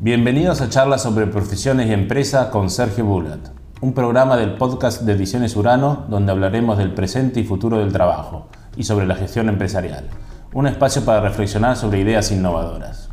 [0.00, 3.48] Bienvenidos a charlas sobre profesiones y empresa con Sergio Bullat,
[3.80, 8.48] un programa del podcast de Ediciones Urano donde hablaremos del presente y futuro del trabajo
[8.76, 10.08] y sobre la gestión empresarial,
[10.52, 13.10] un espacio para reflexionar sobre ideas innovadoras.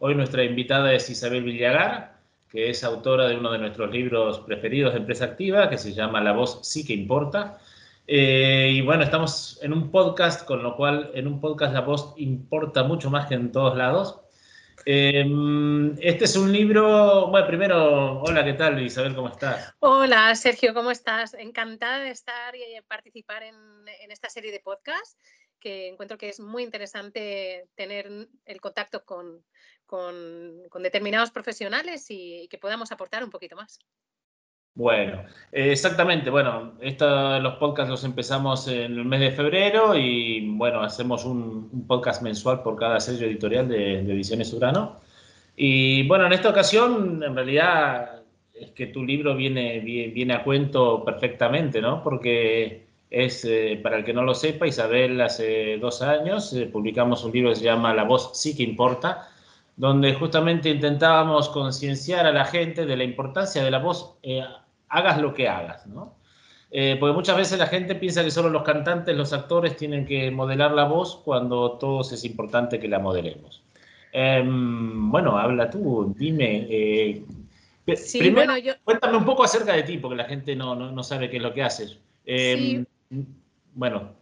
[0.00, 2.18] Hoy nuestra invitada es Isabel Villagar,
[2.50, 6.20] que es autora de uno de nuestros libros preferidos de Empresa Activa, que se llama
[6.20, 7.58] La voz sí que importa,
[8.12, 12.12] eh, y bueno, estamos en un podcast, con lo cual en un podcast la voz
[12.16, 14.20] importa mucho más que en todos lados.
[14.84, 15.24] Eh,
[16.00, 19.14] este es un libro, bueno, primero, hola, ¿qué tal Isabel?
[19.14, 19.72] ¿Cómo estás?
[19.78, 21.34] Hola Sergio, ¿cómo estás?
[21.34, 23.56] Encantada de estar y participar en,
[24.10, 25.16] esta serie de podcast,
[25.60, 28.10] que encuentro que es muy interesante tener
[28.44, 29.44] el contacto con,
[30.82, 33.78] determinados profesionales y que podamos aportar un poquito más.
[34.74, 36.30] Bueno, exactamente.
[36.30, 42.22] Bueno, los podcasts los empezamos en el mes de febrero y bueno, hacemos un, podcast
[42.22, 45.00] mensual por cada sello editorial de, Ediciones Urano.
[45.56, 48.22] Y bueno, en esta ocasión, en realidad,
[48.54, 52.02] es que tu libro viene, viene, a cuento perfectamente, ¿no?
[52.02, 57.24] Porque es, eh, para el que no lo sepa, Isabel hace dos años eh, publicamos
[57.24, 59.28] un libro que se llama La voz sí que importa,
[59.76, 64.42] donde justamente intentábamos concienciar a la gente de la importancia de la voz, eh,
[64.90, 66.16] hagas lo que hagas, ¿no?
[66.70, 70.30] Eh, porque muchas veces la gente piensa que solo los cantantes, los actores tienen que
[70.30, 73.62] modelar la voz cuando todos es importante que la modelemos.
[74.12, 76.66] Em, bueno, habla tú, dime.
[76.70, 77.24] Eh,
[78.18, 78.52] primero,
[78.84, 81.52] cuéntame un poco acerca de ti, porque la gente no, no, sabe qué es lo
[81.52, 81.98] que haces.
[82.24, 82.84] Em,
[83.74, 84.20] bueno,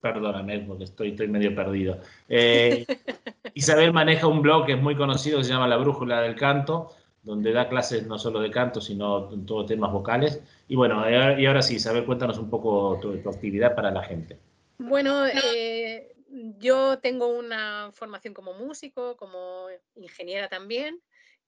[0.00, 1.98] Perdóname, porque estoy, estoy medio perdido.
[2.28, 2.86] Eh,
[3.54, 6.90] Isabel maneja un blog que es muy conocido, que se llama La Brújula del Canto,
[7.28, 10.40] donde da clases no solo de canto, sino en todo temas vocales.
[10.66, 11.04] Y bueno,
[11.38, 14.38] y ahora sí, Isabel, cuéntanos un poco tu, actividad para la gente.
[14.78, 16.14] Bueno, eh,
[16.58, 21.02] yo tengo una formación como músico, como ingeniera también,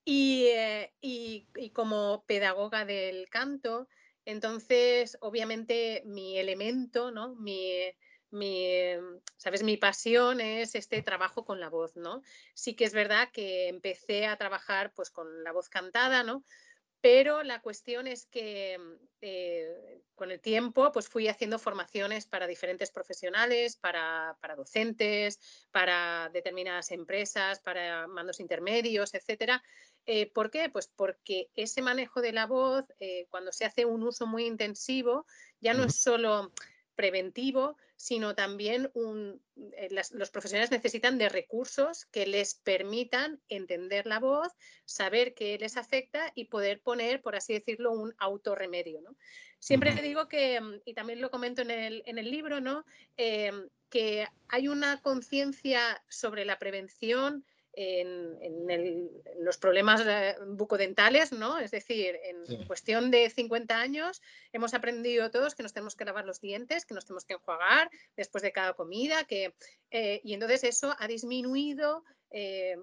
[0.05, 3.89] y, eh, y, y como pedagoga del canto.
[4.27, 7.35] Entonces, obviamente, mi elemento, ¿no?
[7.37, 7.85] Mi,
[8.31, 12.23] mi, em, sabes, mi pasión es este trabajo con la voz, ¿no?
[12.55, 16.45] Sí que es verdad que empecé a trabajar pues con la voz cantada, ¿no?
[17.01, 22.47] Pero la cuestión es que em, eh, con el tiempo pues fui haciendo formaciones para
[22.47, 25.39] diferentes profesionales, para, docentes,
[25.71, 29.63] para determinadas empresas, para mandos intermedios, etcétera.
[30.05, 30.69] Eh, ¿Por qué?
[30.69, 35.27] Pues porque ese manejo de la voz, eh, cuando se hace un uso muy intensivo,
[35.61, 36.53] ya no es solo
[37.00, 38.91] preventivo, sino también
[39.78, 44.53] eh, los profesionales necesitan de recursos que les permitan entender la voz,
[44.84, 49.00] saber qué les afecta y poder poner, por así decirlo, un autorremedio.
[49.00, 49.16] ¿no?
[49.59, 52.84] Siempre digo que, mm, y también lo comento en el, en el libro, ¿no?
[53.16, 61.59] Em, que hay una conciencia sobre la prevención en, los problemas eh, bucodentales, ¿no?
[61.59, 64.21] Es decir, en cuestión de 50 años
[64.53, 67.91] hemos aprendido todos que nos tenemos que lavar los dientes, que nos tenemos que enjuagar
[68.17, 69.55] después de cada comida, que,
[69.91, 72.77] eh, y entonces eso ha disminuido eh,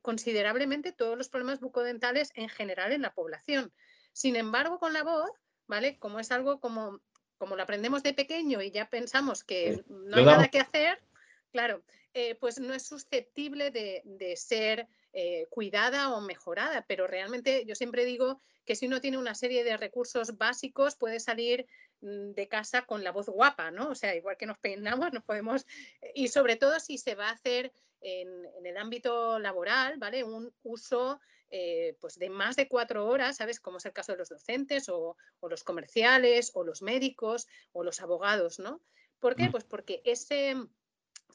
[0.00, 3.72] considerablemente todos los problemas bucodentales en general en la población.
[4.12, 5.30] Sin embargo, con la voz,
[5.66, 5.98] ¿vale?
[5.98, 7.00] Como es algo como,
[7.36, 10.98] como lo aprendemos de pequeño y ya pensamos que no hay nada que hacer,
[11.52, 11.82] claro,
[12.18, 18.06] eh, pues no es susceptible de, ser eh, cuidada o mejorada, pero realmente yo siempre
[18.06, 21.66] digo que si uno tiene una serie de recursos básicos puede salir
[22.00, 23.90] mm, de casa con la voz guapa, ¿no?
[23.90, 25.66] O sea, igual que nos peinamos, nos podemos,
[26.14, 30.24] y sobre todo si se va a hacer en, el ámbito laboral, ¿vale?
[30.24, 33.60] Un uso eh, pues de más de cuatro horas, ¿sabes?
[33.60, 37.84] Como es el caso de los docentes o, o los comerciales o los médicos o
[37.84, 38.80] los abogados, ¿no?
[39.20, 39.50] ¿Por qué?
[39.50, 40.56] Pues porque ese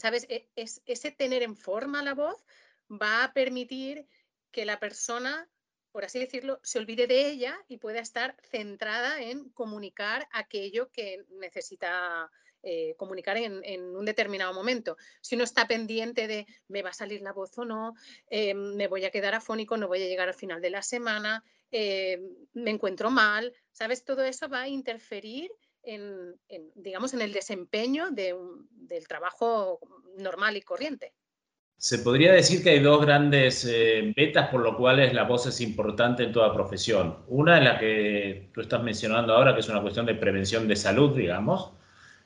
[0.02, 0.26] ¿sabes?
[0.30, 2.44] E, es, ese tener en forma la voz
[2.90, 4.08] va a permitir
[4.52, 5.48] que la persona,
[5.92, 11.24] por así decirlo, se olvide de ella y pueda estar centrada en comunicar aquello que
[11.30, 12.32] necesita
[12.64, 14.98] eh, comunicar en, un determinado momento.
[15.22, 17.94] Si uno está pendiente de me va a salir la voz o no,
[18.28, 21.44] eh, me voy a quedar afónico, no voy a llegar al final de la semana,
[21.72, 22.20] eh,
[22.54, 24.04] me encuentro mal, ¿sabes?
[24.04, 25.52] Todo eso va a interferir
[25.84, 26.36] en,
[26.76, 29.80] digamos, en el desempeño del trabajo
[30.18, 31.14] normal y corriente.
[31.78, 35.62] Se podría decir que hay dos grandes eh, metas por lo cuales la voz es
[35.62, 37.18] importante en toda profesión.
[37.28, 40.76] Una es la que tú estás mencionando ahora, que es una cuestión de prevención de
[40.76, 41.72] salud, digamos,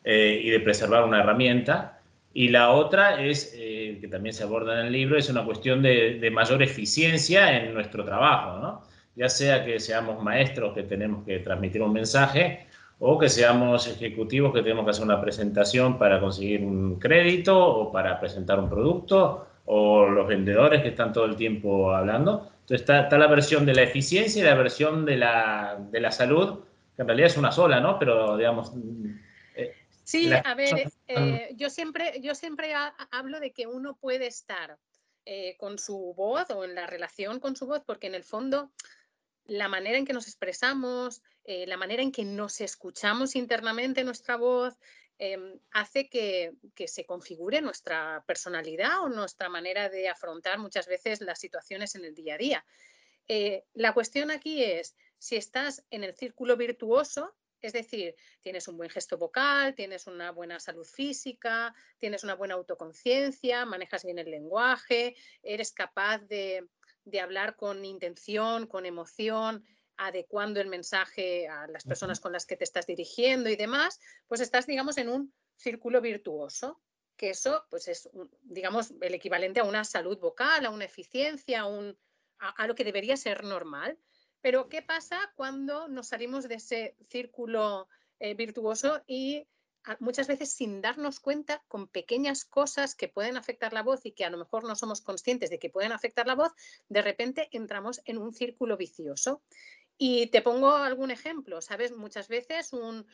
[0.04, 2.02] eh, y de preservar una herramienta.
[2.34, 5.82] Y la otra es, eh, que también se aborda en el libro, es una cuestión
[5.82, 8.84] de, de mayor eficiencia en nuestro trabajo, ¿no?
[9.16, 12.68] Ya sea que seamos maestros que tenemos que transmitir un mensaje
[13.00, 17.92] o que seamos ejecutivos que tenemos que hacer una presentación para conseguir un crédito o
[17.92, 22.52] para presentar un producto o los vendedores que están todo el tiempo hablando.
[22.62, 26.60] Entonces está, la versión de la eficiencia y la versión de la, de la salud,
[26.96, 28.00] que en realidad es una sola, ¿no?
[28.00, 28.72] Pero digamos...
[29.56, 32.74] Eh, sí, a ver, eh, yo siempre, yo siempre
[33.12, 34.78] hablo de que uno puede estar
[35.26, 38.72] eh, con su voz o en la relación con su voz, porque en el fondo
[39.46, 44.76] la manera en que nos expresamos, la manera en que nos escuchamos internamente nuestra voz,
[45.18, 46.56] Em, hace que,
[46.88, 52.14] se configure nuestra personalidad o nuestra manera de afrontar muchas veces las situaciones en el
[52.14, 52.66] día a día.
[53.28, 58.76] Eh, la cuestión aquí es si estás en el círculo virtuoso, es decir, tienes un
[58.76, 64.30] buen gesto vocal, tienes una buena salud física, tienes una buena autoconciencia, manejas bien el
[64.30, 66.68] lenguaje, eres capaz de
[67.22, 69.64] hablar con intención, con emoción,
[69.98, 74.42] adecuando el mensaje a las personas con las que te estás dirigiendo y demás, pues
[74.42, 76.82] estás, digamos, en un círculo virtuoso,
[77.16, 78.10] que eso, pues es,
[78.42, 81.98] digamos, el equivalente a una salud vocal, a una eficiencia, a, un,
[82.40, 83.98] a, lo que debería ser normal.
[84.42, 87.88] Pero, ¿qué pasa cuando nos salimos de ese círculo
[88.20, 89.48] eh, virtuoso y
[90.00, 94.26] muchas veces sin darnos cuenta con pequeñas cosas que pueden afectar la voz y que
[94.26, 96.54] a lo mejor no somos conscientes de que pueden afectar la voz,
[96.90, 99.44] de repente entramos en un círculo vicioso.
[99.98, 101.92] Y te pongo algún ejemplo, ¿sabes?
[101.96, 103.06] Muchas veces un,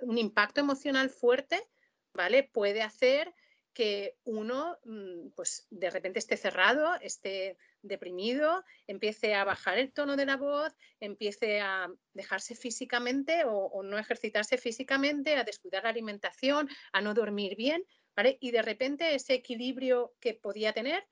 [0.00, 1.66] impacto emocional fuerte,
[2.12, 2.42] ¿vale?
[2.42, 3.34] Puede hacer
[3.72, 10.16] que uno, mm, pues de repente esté cerrado, esté deprimido, empiece a bajar el tono
[10.16, 15.90] de la voz, empiece a dejarse físicamente o, o, no ejercitarse físicamente, a descuidar la
[15.90, 17.84] alimentación, a no dormir bien,
[18.16, 18.36] ¿vale?
[18.40, 21.06] Y de repente ese equilibrio que podía tener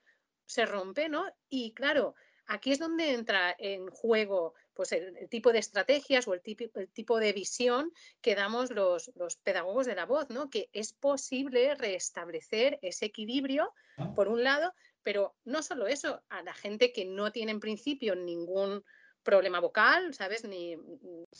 [0.45, 1.25] se rompe, ¿no?
[1.49, 2.17] Y claro,
[2.47, 7.33] Aquí es donde entra en juego pues, el, tipo de estrategias o el tipo, de
[7.33, 9.11] visión que damos los,
[9.43, 10.49] pedagogos de la voz, ¿no?
[10.49, 14.13] que es posible restablecer ese equilibrio, ah.
[14.15, 14.73] por un lado,
[15.03, 18.85] pero no solo eso, a la gente que no tiene en principio ningún
[19.23, 20.45] problema vocal, ¿sabes?
[20.45, 20.77] Ni,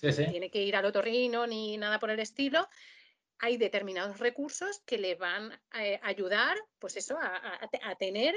[0.01, 2.69] tiene que ir al otorrino ni nada por el estilo,
[3.39, 8.35] hay determinados recursos que le van a eh, ayudar, pues eso, a tener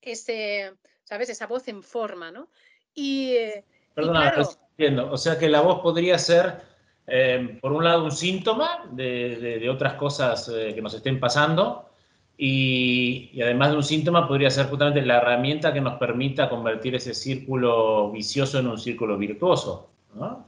[0.00, 0.74] ese,
[1.08, 1.30] ¿sabes?
[1.30, 2.48] Esa voz en forma, ¿no?
[2.94, 3.64] Y, eh,
[3.94, 4.34] Perdona,
[4.70, 5.10] entiendo.
[5.10, 6.60] O sea que la voz podría ser,
[7.06, 11.88] eh, por un lado, un síntoma de, otras cosas eh, que nos estén pasando
[12.36, 17.14] y, además de un síntoma podría ser justamente la herramienta que nos permita convertir ese
[17.14, 20.46] círculo vicioso en un círculo virtuoso, ¿no?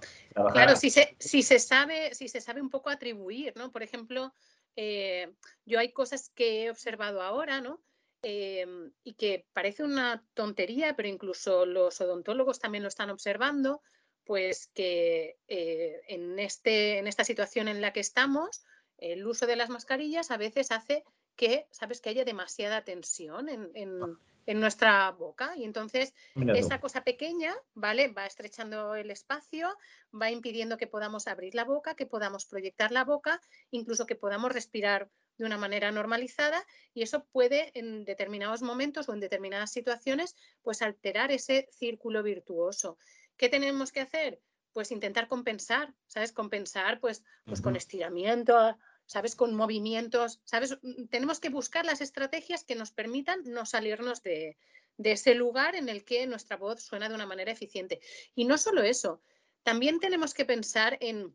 [0.53, 3.73] Claro, si se, si se, sabe, si se sabe un poco atribuir, ¿no?
[3.73, 4.33] Por ejemplo,
[4.77, 7.81] yo hay cosas que he observado ahora, ¿no?
[8.23, 13.83] Em, y que parece una tontería, pero incluso los odontólogos también lo están observando,
[14.25, 18.63] pues que eh, en, este, en esta situación en la que estamos,
[18.99, 23.71] el uso de las mascarillas a veces hace que, sabes, que haya demasiada tensión en,
[23.75, 25.55] en, nuestra boca.
[25.57, 26.13] Y entonces
[26.55, 28.09] esa cosa pequeña, ¿vale?
[28.09, 29.69] Va estrechando el espacio,
[30.13, 33.41] va impidiendo que podamos abrir la boca, que podamos proyectar la boca,
[33.71, 35.09] incluso que podamos respirar
[35.41, 40.83] de una manera normalizada y eso puede en determinados momentos o en determinadas situaciones pues
[40.83, 42.99] alterar ese círculo virtuoso.
[43.39, 44.43] ¿Qué tenemos que hacer?
[44.75, 46.33] Pues intentar compensar, ¿sabes?
[46.33, 48.77] Compensar pues, pues con estiramiento,
[49.07, 49.35] ¿sabes?
[49.35, 50.77] Con movimientos, ¿sabes?
[50.83, 54.59] Mm, tenemos que buscar las estrategias que nos permitan no salirnos de,
[54.99, 58.03] de ese lugar en el que nuestra voz suena de una manera eficiente.
[58.35, 59.23] Y no solo eso,
[59.63, 61.35] también tenemos que pensar en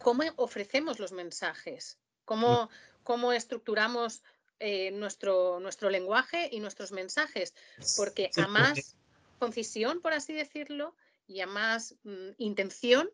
[0.00, 2.68] cómo ofrecemos los mensajes, cómo,
[3.02, 4.22] cómo estructuramos
[4.60, 7.54] eh, nuestro, nuestro lenguaje y nuestros mensajes,
[7.96, 8.96] porque a más
[9.38, 10.94] concisión, por así decirlo,
[11.26, 13.08] y a más mm, intención,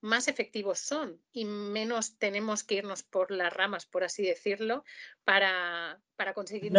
[0.00, 4.84] más efectivos son y menos tenemos que irnos por las ramas, por así decirlo,
[5.24, 6.72] para, para conseguir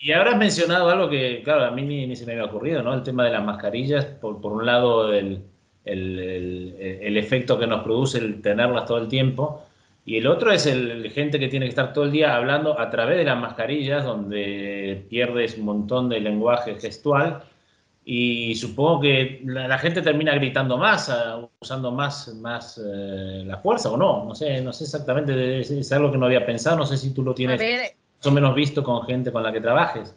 [0.00, 2.94] Y ahora has mencionado algo que, claro, a mí ni, se me había ocurrido, ¿no?
[2.94, 5.44] El tema de las mascarillas, por, por un lado, el,
[5.84, 9.63] el, el, efecto que nos produce el tenerlas todo el tiempo,
[10.06, 12.90] y el otro es el, gente que tiene que estar todo el día hablando a
[12.90, 17.42] través de las mascarillas, donde pierdes un montón de lenguaje gestual.
[18.06, 21.10] Y supongo que la, gente termina gritando más,
[21.58, 24.26] usando más, más eh, la fuerza o no.
[24.26, 26.76] No sé, no sé exactamente, es, algo que no había pensado.
[26.76, 29.62] No sé si tú lo tienes más o menos visto con gente con la que
[29.62, 30.14] trabajes.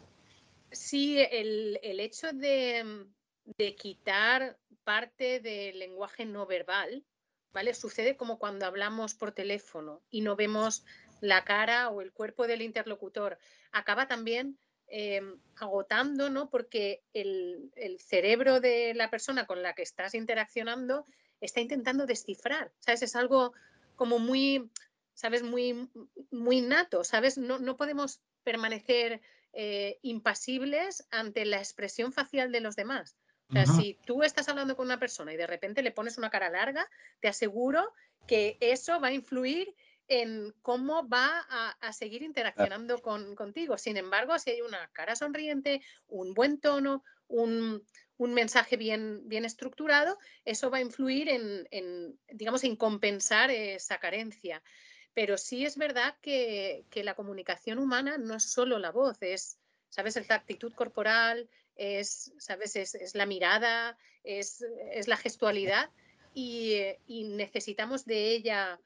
[0.70, 3.06] Sí, el, el hecho de,
[3.56, 7.02] de quitar parte del lenguaje no verbal,
[7.52, 7.74] ¿vale?
[7.74, 10.84] Sucede como cuando hablamos por teléfono y no vemos
[11.20, 13.38] la cara o el cuerpo del interlocutor.
[13.72, 16.50] Acaba también em, agotando, ¿no?
[16.50, 21.06] Porque el, cerebro de la persona con la que estás interaccionando
[21.40, 23.02] está intentando descifrar, ¿sabes?
[23.02, 23.52] Es algo
[23.96, 24.70] como muy,
[25.14, 25.42] ¿sabes?
[25.42, 25.88] Muy,
[26.30, 27.38] muy nato, ¿sabes?
[27.38, 29.20] No, no podemos permanecer
[29.52, 33.16] eh, impasibles ante la expresión facial de los demás.
[33.50, 36.28] O sea, si tú estás hablando con una persona y de repente le pones una
[36.28, 36.86] cara larga,
[37.20, 37.94] te aseguro
[38.26, 39.74] que eso va a influir
[40.08, 41.46] en cómo va
[41.80, 43.76] a, seguir interaccionando con, contigo.
[43.76, 47.84] Sin embargo, si hay una cara sonriente, un buen tono, un,
[48.18, 54.62] mensaje bien, bien, estructurado, eso va a influir en, digamos, en compensar esa carencia.
[55.14, 59.58] Pero sí es verdad que, la comunicación humana no es solo la voz, es,
[59.90, 60.16] ¿sabes?
[60.28, 62.76] La actitud corporal, es, ¿sabes?
[62.76, 64.62] Es, la mirada, es,
[65.06, 65.90] la gestualidad
[66.34, 68.78] y, necesitamos de ella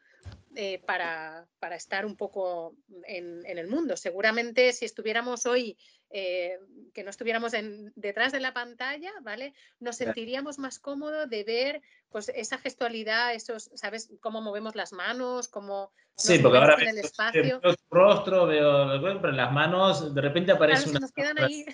[0.54, 3.96] eh, para, estar un poco en, el mundo.
[3.96, 5.76] Seguramente si estuviéramos hoy,
[6.10, 6.58] eh,
[6.92, 7.52] que no estuviéramos
[7.96, 9.54] detrás de la pantalla, ¿vale?
[9.80, 14.10] Nos sentiríamos más cómodos de ver pues, esa gestualidad, esos, ¿sabes?
[14.20, 17.42] Cómo movemos las manos, cómo sí, porque ahora en el espacio.
[17.42, 21.00] Veo tu rostro, veo, pero las manos, de repente aparece una...
[21.00, 21.64] nos quedan ahí.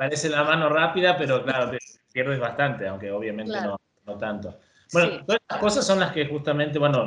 [0.00, 1.78] Parece la mano rápida, pero claro, te
[2.10, 4.58] pierdes bastante, aunque obviamente no, no tanto.
[4.94, 7.06] Bueno, todas estas cosas son las que justamente, bueno,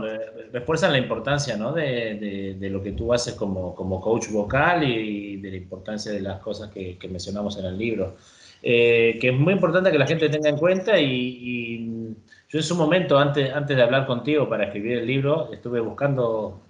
[0.51, 1.73] refuerzan la importancia, ¿no?
[1.73, 6.21] De, de, lo que tú haces como, como, coach vocal y de la importancia de
[6.21, 8.15] las cosas que, que mencionamos en el libro.
[8.62, 12.15] Eh, que es muy importante que la gente tenga en cuenta y,
[12.47, 16.62] yo en su momento, antes, antes de hablar contigo para escribir el libro, estuve buscando,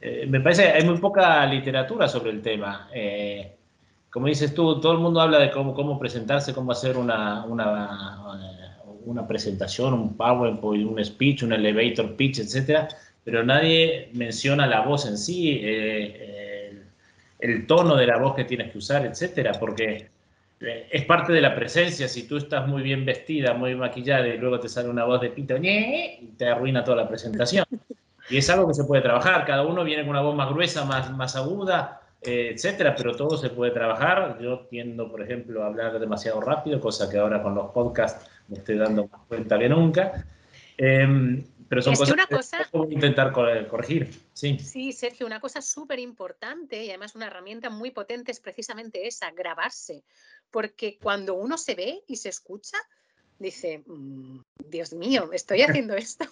[0.00, 2.88] eh, me parece que hay muy poca literatura sobre el tema.
[2.94, 3.58] Eh,
[4.12, 8.62] como dices tú, todo el mundo habla de cómo, cómo presentarse, cómo hacer una, una
[9.04, 12.88] una presentación, un PowerPoint, un speech, un elevator pitch, etcétera,
[13.24, 16.82] pero nadie menciona la voz en sí, eh,
[17.38, 20.08] el, tono de la voz que tienes que usar, etcétera, porque
[20.60, 22.08] eh, es parte de la presencia.
[22.08, 25.30] Si tú estás muy bien vestida, muy maquillada y luego te sale una voz de
[25.30, 27.64] pito, y te arruina toda la presentación.
[28.30, 29.44] Y es algo que se puede trabajar.
[29.44, 33.36] Cada uno viene con una voz más gruesa, más, más aguda, eh, etcétera, pero todo
[33.36, 34.38] se puede trabajar.
[34.40, 38.58] Yo tiendo, por ejemplo, a hablar demasiado rápido, cosa que ahora con los podcasts me
[38.58, 40.24] estoy dando más cuenta que nunca.
[40.76, 44.10] Em, pero son cosas que cosa, intentar corregir.
[44.34, 44.58] Sí.
[44.58, 49.30] sí, Sergio, una cosa súper importante y además una herramienta muy potente es precisamente esa,
[49.30, 50.02] grabarse.
[50.50, 52.76] Porque cuando uno se ve y se escucha,
[53.38, 56.26] dice, mm, Dios mío, estoy haciendo esto.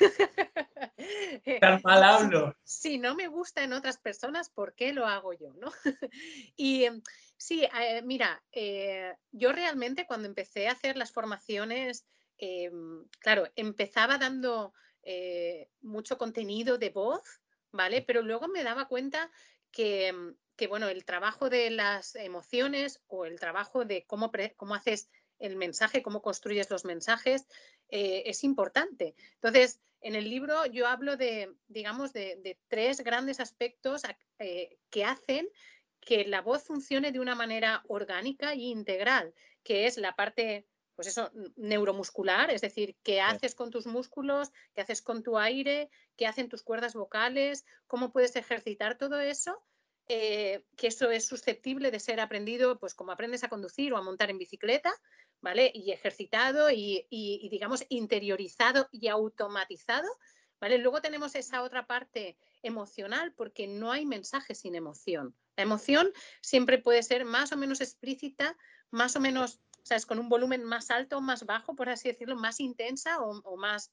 [1.60, 2.56] Tan mal hablo.
[2.62, 5.52] Si, no me gusta en otras personas, ¿por qué lo hago yo?
[5.54, 5.72] ¿no?
[6.56, 7.02] y em,
[7.36, 12.06] sí, eh, mira, eh, yo realmente cuando empecé a hacer las formaciones,
[12.38, 17.22] em, claro, empezaba dando eh, mucho contenido de voz,
[17.72, 18.02] ¿vale?
[18.02, 19.30] Pero luego me daba cuenta
[19.70, 24.74] que, em, que, bueno, el trabajo de las emociones o el trabajo de cómo, cómo
[24.74, 27.46] haces el mensaje, cómo construyes los mensajes,
[27.90, 29.14] es importante.
[29.34, 34.02] Entonces, en el libro yo hablo de, digamos, de, tres grandes aspectos
[34.38, 35.48] eh, que hacen
[36.00, 41.08] que la voz funcione de una manera orgánica e integral, que es la parte, pues
[41.08, 46.26] eso, neuromuscular, es decir, qué haces con tus músculos, qué haces con tu aire, qué
[46.26, 49.62] hacen tus cuerdas vocales, cómo puedes ejercitar todo eso.
[50.10, 54.02] Eh, que eso es susceptible de ser aprendido, pues como aprendes a conducir o a
[54.02, 54.90] montar en bicicleta,
[55.40, 55.70] ¿vale?
[55.74, 57.06] Y ejercitado y,
[57.50, 60.08] digamos, interiorizado y automatizado,
[60.60, 60.78] ¿vale?
[60.78, 65.36] Luego tenemos esa otra parte emocional porque no hay mensaje sin emoción.
[65.56, 68.56] La emoción siempre puede ser más o menos explícita,
[68.90, 70.06] más o menos, ¿sabes?
[70.06, 73.92] Con un volumen más alto o más bajo, por así decirlo, más intensa o, más,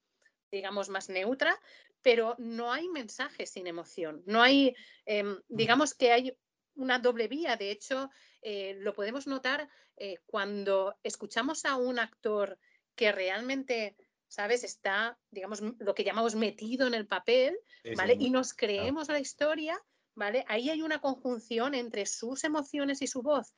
[0.51, 1.59] digamos, más neutra,
[2.01, 4.23] pero no hay mensaje sin emoción.
[4.25, 4.75] No hay,
[5.05, 6.37] em, digamos que hay
[6.75, 7.55] una doble vía.
[7.55, 8.09] De hecho,
[8.47, 12.59] eh, lo podemos notar eh, cuando escuchamos a un actor
[12.93, 13.97] que realmente,
[14.27, 14.63] ¿sabes?
[14.63, 17.57] Está, digamos, lo que llamamos metido en el papel,
[17.97, 18.15] ¿vale?
[18.19, 19.83] y nos creemos la historia,
[20.13, 20.45] ¿vale?
[20.47, 23.55] Ahí hay una conjunción entre sus emociones y su voz.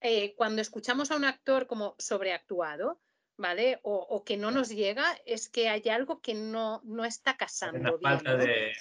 [0.00, 3.00] Eh, cuando escuchamos a un actor como sobreactuado,
[3.38, 3.78] ¿vale?
[3.82, 7.96] O, que no nos llega, es que hay algo que no, no está casando.
[7.96, 8.72] Una falta de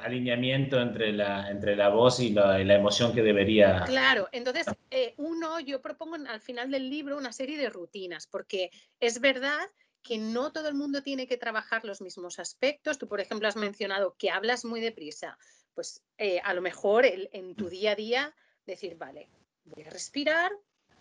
[0.00, 3.82] alineamiento entre la, entre la voz y la, emoción que debería.
[3.84, 8.70] Claro, entonces eh, uno, yo propongo al final del libro una serie de rutinas, porque
[9.00, 9.68] es verdad
[10.02, 12.98] que no todo el mundo tiene que trabajar los mismos aspectos.
[12.98, 15.38] Tú, por ejemplo, has mencionado que hablas muy deprisa.
[15.74, 19.28] Pues eh, a lo mejor en tu día a día decir, vale,
[19.64, 20.52] voy a respirar,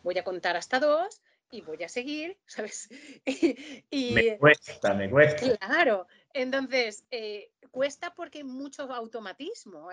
[0.02, 1.22] voy a contar hasta dos
[1.54, 2.90] y voy a seguir, ¿sabes?
[3.26, 5.58] y, me cuesta, me cuesta.
[5.58, 9.90] Claro, entonces, eh, cuesta porque hay mucho automatismo,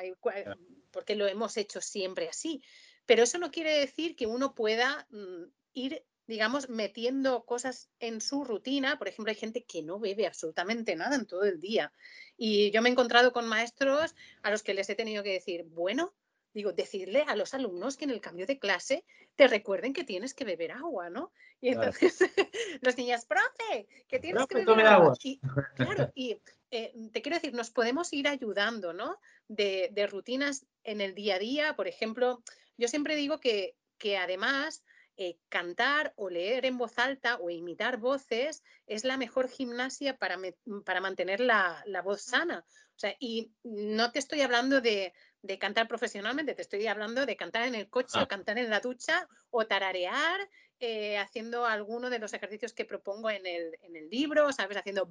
[0.90, 2.62] porque lo hemos hecho siempre así,
[3.04, 8.44] pero eso no quiere decir que uno pueda mm, ir digamos, metiendo cosas en su
[8.44, 8.98] rutina.
[8.98, 11.92] Por ejemplo, hay gente que no bebe absolutamente nada en todo el día.
[12.36, 15.64] Y yo me he encontrado con maestros a los que les he tenido que decir,
[15.64, 16.14] bueno,
[16.52, 19.04] digo, decirle a los alumnos que en el cambio de clase
[19.36, 21.32] te recuerden que tienes que beber agua, ¿no?
[21.60, 22.18] Y entonces
[22.80, 25.14] los niños, profe, que tienes que beber agua.
[25.22, 25.40] Y,
[25.76, 26.40] claro, y
[26.70, 29.18] eh, te quiero decir, nos podemos ir ayudando, ¿no?
[29.48, 31.76] De, de, rutinas en el día a día.
[31.76, 32.42] Por ejemplo,
[32.76, 34.82] yo siempre digo que, que además
[35.22, 40.38] eh, cantar o leer en voz alta o imitar voces es la mejor gimnasia para,
[40.86, 42.64] para mantener la, la, voz sana.
[42.66, 47.36] O sea, y no te estoy hablando de, de, cantar profesionalmente, te estoy hablando de
[47.36, 48.28] cantar en el coche o ah.
[48.28, 50.40] cantar en la ducha o tararear
[50.80, 54.76] eh, haciendo alguno de los ejercicios que propongo en el, en el libro, ¿sabes?
[54.76, 55.10] Haciendo...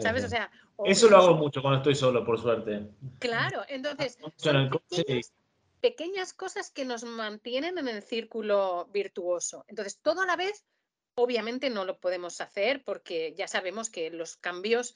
[0.00, 0.24] ¿Sabes?
[0.24, 0.50] O sea...
[0.84, 2.88] Eso lo hago mucho cuando estoy solo, por suerte.
[3.20, 4.18] Claro, entonces
[5.84, 9.66] pequeñas cosas que nos mantienen en el círculo virtuoso.
[9.68, 10.64] Entonces, todo a la vez,
[11.14, 14.94] obviamente no lo podemos hacer porque ya sabemos que los cambios,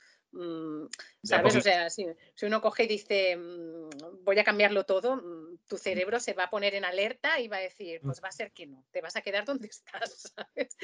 [1.23, 1.57] ¿sabes?
[1.57, 2.07] O sea, si,
[2.43, 6.51] uno coge y dice, mm, voy a cambiarlo todo, mm, tu cerebro se va a
[6.51, 9.17] poner en alerta y va a decir, pues va a ser que no, te vas
[9.17, 10.77] a quedar donde estás, ¿sabes?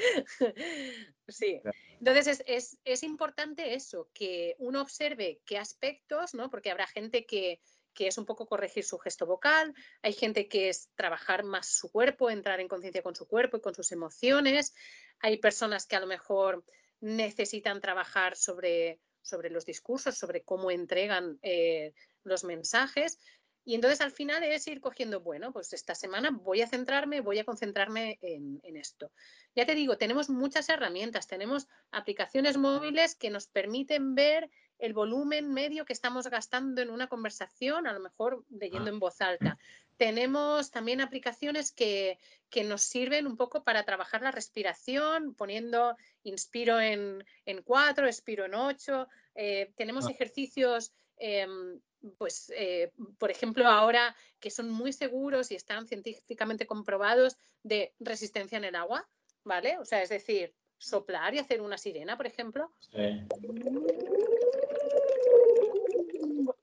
[1.27, 1.61] sí.
[1.99, 6.49] Entonces, es, es importante eso, que uno observe qué aspectos, ¿no?
[6.49, 7.61] Porque habrá gente que
[7.95, 9.73] que es un poco corregir su gesto vocal,
[10.03, 13.61] hay gente que es trabajar más su cuerpo, entrar en conciencia con su cuerpo y
[13.61, 14.75] con sus emociones,
[15.19, 16.63] hay personas que a lo mejor
[16.99, 23.19] necesitan trabajar sobre, sobre los discursos, sobre cómo entregan eh, los mensajes.
[23.67, 27.39] Y entonces al final es ir cogiendo, bueno, pues esta semana voy a centrarme, voy
[27.39, 29.11] a concentrarme en, en, esto.
[29.55, 35.51] Ya te digo, tenemos muchas herramientas, tenemos aplicaciones móviles que nos permiten ver el volumen
[35.51, 38.93] medio que estamos gastando en una conversación, a lo mejor leyendo ah.
[38.93, 39.57] en voz alta.
[39.97, 42.19] Tenemos también aplicaciones que,
[42.63, 48.55] nos sirven un poco para trabajar la respiración, poniendo inspiro en, en cuatro, expiro en
[48.55, 49.09] ocho.
[49.35, 50.11] Eh, tenemos ah.
[50.11, 51.81] ejercicios, em,
[52.17, 58.57] pues, eh, por ejemplo, ahora que son muy seguros y están científicamente comprobados de resistencia
[58.57, 59.05] en el agua,
[59.43, 59.77] ¿vale?
[59.79, 62.71] O sea, es decir, soplar y hacer una sirena, por ejemplo.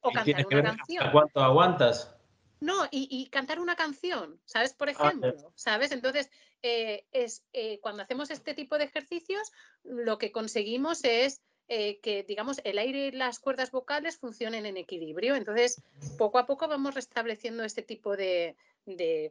[0.00, 1.10] O cantar una canción.
[1.12, 2.16] ¿Cuánto aguantas?
[2.62, 4.72] No, y, cantar una canción, ¿sabes?
[4.72, 5.90] Por ah, ejemplo, ¿sabes?
[5.90, 6.30] Entonces,
[6.62, 9.50] eh, es, eh, cuando hacemos este tipo de ejercicios,
[9.82, 14.76] lo que conseguimos es eh, que, digamos, el aire y las cuerdas vocales funcionen en
[14.76, 15.34] equilibrio.
[15.34, 15.82] Entonces,
[16.18, 18.54] poco a poco vamos restableciendo este tipo de,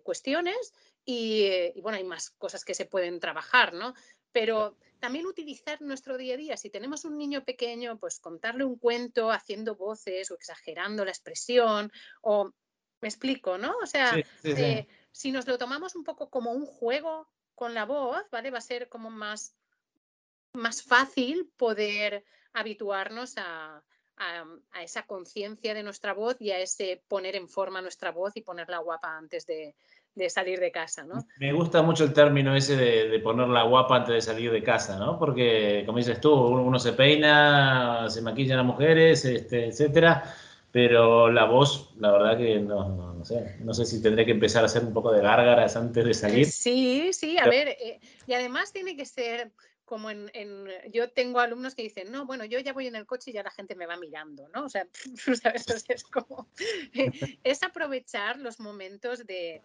[0.04, 0.74] cuestiones
[1.06, 3.94] y, y, bueno, hay más cosas que se pueden trabajar, ¿no?
[4.34, 6.58] Pero también utilizar nuestro día a día.
[6.58, 11.92] Si tenemos un niño pequeño, pues contarle un cuento haciendo voces o exagerando la expresión
[12.22, 12.52] o
[13.02, 13.76] me explico, ¿no?
[13.82, 18.24] O sea, eh, si nos lo tomamos un poco como un juego con la voz,
[18.32, 18.52] ¿vale?
[18.52, 19.56] Va a ser como más,
[20.54, 23.84] más fácil poder habituarnos a,
[24.18, 28.42] a esa conciencia de nuestra voz y a ese poner en forma nuestra voz y
[28.42, 29.76] ponerla guapa antes de,
[30.16, 31.26] de salir de casa, ¿no?
[31.40, 34.98] Me gusta mucho el término ese de, de ponerla guapa antes de salir de casa,
[34.98, 35.18] ¿no?
[35.18, 40.24] Porque, como dices tú, uno, se peina, se maquillan las mujeres, este, etcétera,
[40.72, 44.64] pero la voz, la verdad que no, no, sé, no sé si tendré que empezar
[44.64, 46.46] a hacer un poco de gárgaras antes de salir.
[46.46, 49.52] Sí, sí, a ver, eh, y además tiene que ser
[49.92, 53.32] como en, yo tengo alumnos que dicen, no, bueno, yo ya voy en el coche
[53.32, 54.64] y ya la gente me va mirando, ¿no?
[54.64, 54.88] O sea,
[55.44, 55.66] ¿sabes?
[55.90, 56.48] es como,
[57.44, 59.62] es aprovechar los momentos de,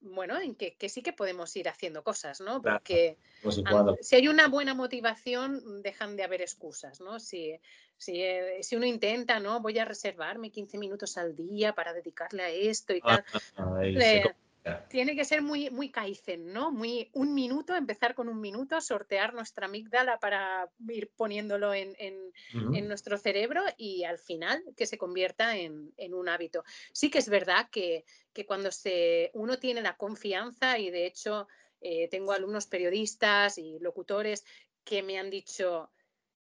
[0.00, 2.62] bueno, en que, sí que podemos ir haciendo cosas, ¿no?
[2.62, 3.18] Porque
[4.00, 7.18] si hay una buena motivación, dejan de haber excusas, ¿no?
[7.18, 7.58] Si,
[8.00, 9.60] si, eh, si, uno intenta, ¿no?
[9.60, 13.22] Voy a reservarme 15 minutos al día para dedicarle a esto y tal.
[13.58, 16.70] Ah, tiene que ser muy, muy Kaizen, ¿no?
[16.70, 21.94] Muy un minuto, empezar con un minuto, sortear nuestra amígdala para ir poniéndolo en,
[22.88, 26.64] nuestro cerebro y al final que se convierta en, un hábito.
[26.92, 28.04] Sí que es verdad que,
[28.46, 31.48] cuando se, uno tiene la confianza y de hecho
[31.82, 34.44] eh, tengo alumnos periodistas y locutores
[34.84, 35.90] que me han dicho,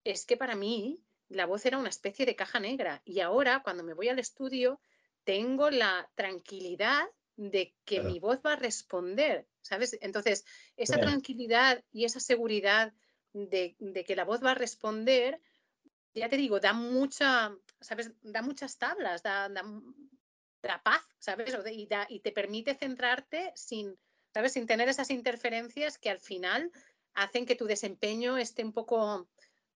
[0.04, 3.84] es que para mí la voz era una especie de caja negra y ahora cuando
[3.84, 4.80] me voy al estudio
[5.24, 9.96] tengo la tranquilidad de que mi voz va a responder, ¿sabes?
[10.00, 10.44] Entonces,
[10.76, 12.92] esa tranquilidad y esa seguridad
[13.32, 15.40] de, que la voz va a responder,
[16.14, 18.10] ya te digo, da mucha, ¿sabes?
[18.22, 21.56] Da muchas tablas, da, da, paz, ¿sabes?
[21.70, 23.96] Y, y te permite centrarte sin,
[24.34, 24.54] ¿sabes?
[24.54, 26.72] Sin tener esas interferencias que al final
[27.14, 29.28] hacen que tu desempeño esté un poco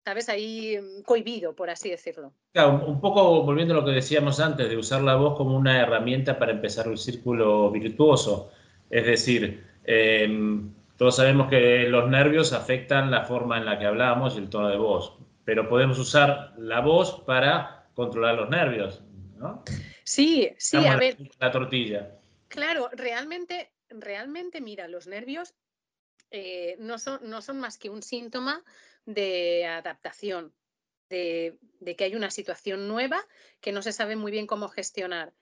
[0.03, 0.29] ¿sabes?
[0.29, 2.33] Ahí mm, cohibido, por así decirlo.
[2.51, 5.79] Claro, un poco volviendo a lo que decíamos antes, de usar la voz como una
[5.79, 8.51] herramienta para empezar un círculo virtuoso.
[8.89, 14.35] Es decir, em, todos sabemos que los nervios afectan la forma en la que hablamos
[14.35, 19.01] y el tono de voz, pero podemos usar la voz para controlar los nervios,
[19.37, 19.63] ¿no?
[20.03, 21.17] Sí, sí, a ver.
[21.39, 22.19] La tortilla.
[22.47, 25.53] Claro, realmente, realmente, mira, los nervios
[26.31, 28.63] eh, no, son, no son más que un síntoma
[29.05, 30.53] de adaptación,
[31.09, 31.57] de,
[31.97, 33.25] que hay una situación nueva
[33.61, 35.33] que no se sabe muy bien cómo gestionar.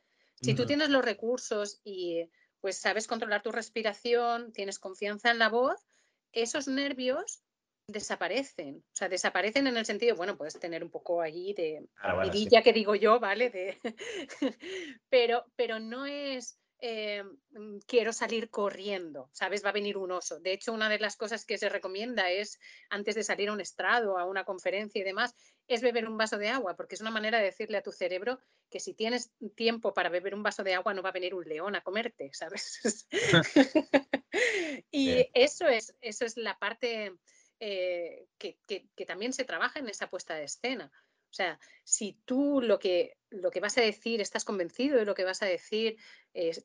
[0.42, 2.30] Si tú tienes los recursos y
[2.62, 5.88] pues sabes controlar tu respiración, tienes confianza en la voz,
[6.32, 7.42] esos nervios
[7.88, 8.78] desaparecen.
[8.78, 12.22] O sea, desaparecen en el sentido, bueno, puedes tener un poco allí de ah,
[12.64, 13.50] que digo yo, ¿vale?
[13.50, 13.80] De...
[15.10, 19.64] pero, pero no es eh, mm, quiero salir corriendo, ¿sabes?
[19.66, 20.40] Va a venir un oso.
[20.40, 22.60] De hecho, una de las cosas que se recomienda es,
[22.90, 25.36] antes de salir a un estrado, a una conferencia y demás,
[25.68, 28.40] es beber un vaso de agua, porque es una manera de decirle a tu cerebro
[28.70, 31.46] que si tienes tiempo para beber un vaso de agua, no va a venir un
[31.46, 33.08] león a comerte, ¿sabes?
[34.92, 37.14] y eso es, eso es la parte
[37.60, 40.92] eh, que, que también se trabaja en esa puesta de escena.
[41.38, 45.14] O sea, si tú lo que, lo que vas a decir, estás convencido de lo
[45.14, 45.96] que vas a decir,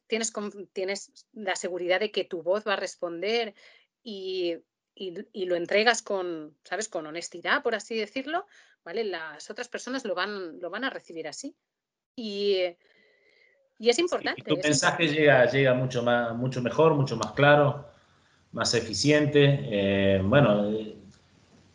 [0.06, 0.32] tienes,
[0.72, 3.54] tienes la seguridad de que tu voz va a responder
[4.02, 4.56] y,
[4.96, 6.88] lo entregas con, ¿sabes?
[6.88, 8.46] Con honestidad, por así decirlo,
[8.82, 9.04] ¿vale?
[9.04, 11.54] Las otras personas lo van, lo van a recibir así.
[12.16, 12.62] Y,
[13.78, 14.40] es importante.
[14.40, 17.90] tu mensaje Llega, llega mucho, más, mucho mejor, mucho más claro,
[18.52, 19.58] más eficiente.
[19.64, 21.01] Eh, bueno,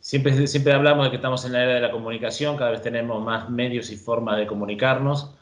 [0.07, 3.21] Siempre, siempre hablamos de que estamos en la era de la comunicación, cada vez tenemos
[3.21, 5.35] más medios y formas de comunicarnos,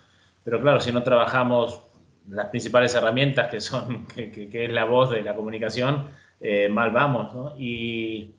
[0.44, 1.84] pero claro, si no trabajamos
[2.28, 6.08] las principales herramientas que son, que, es la voz de la comunicación,
[6.42, 7.54] eh, mal vamos, ¿no?
[7.60, 8.32] Y,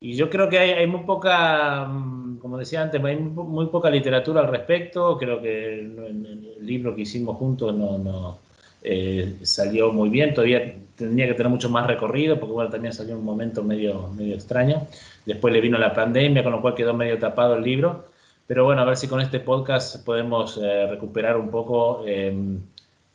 [0.00, 3.88] y, yo creo que hay, hay, muy poca, mm, como decía antes, hay muy, poca
[3.88, 8.47] literatura al respecto, creo que el, el libro que hicimos juntos no, no
[8.82, 13.16] eh, salió muy bien, todavía tendría que tener mucho más recorrido, porque bueno, también salió
[13.16, 14.86] un momento medio, medio extraño.
[15.26, 18.06] Después le vino la pandemia, con lo cual quedó medio tapado el libro.
[18.46, 22.60] Pero bueno, a ver si con este podcast podemos eh, recuperar un poco em,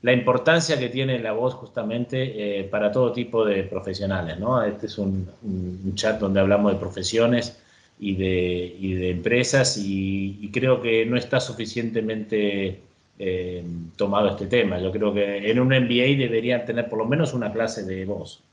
[0.02, 4.39] la importancia que tiene la voz justamente eh, para todo tipo de profesionales.
[4.39, 4.62] ¿no?
[4.63, 7.62] Este es un, un, chat donde hablamos de profesiones
[7.99, 12.82] y de, y de empresas y creo que no está suficientemente
[13.26, 13.64] eh,
[13.96, 14.80] tomado este tema.
[14.80, 18.44] Yo creo que en un MBA deberían tener por lo menos una clase de voz.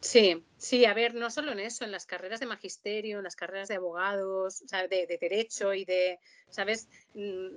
[0.00, 3.34] Sí, sí, a ver, no solo en eso, en las carreras de magisterio, en las
[3.34, 6.88] carreras de abogados, de, de, derecho y de, ¿sabes?
[7.14, 7.48] Mm,